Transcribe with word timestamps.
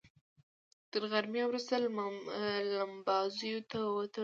تر 0.91 1.01
غرمې 1.11 1.43
وروسته 1.45 1.73
لمباځیو 2.73 3.59
ته 3.69 3.77
ووتلو. 3.85 4.19